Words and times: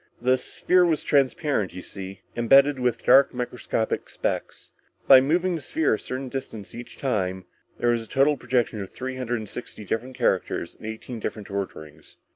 The 0.19 0.39
sphere 0.39 0.83
was 0.83 1.03
transparent, 1.03 1.75
you 1.75 1.83
see, 1.83 2.21
imbedded 2.35 2.79
with 2.79 3.03
dark 3.05 3.35
microscopic 3.35 4.09
specks. 4.09 4.71
By 5.07 5.21
moving 5.21 5.55
the 5.55 5.61
sphere 5.61 5.93
a 5.93 5.99
certain 5.99 6.27
distance 6.27 6.73
each 6.73 6.97
time, 6.97 7.45
there 7.77 7.89
was 7.91 8.01
a 8.01 8.07
total 8.07 8.35
projection 8.35 8.81
of 8.81 8.89
three 8.89 9.17
hundred 9.17 9.37
and 9.37 9.47
sixty 9.47 9.85
different 9.85 10.15
characters 10.17 10.73
in 10.73 10.87
eighteen 10.87 11.19
different 11.19 11.51
orderings. 11.51 12.17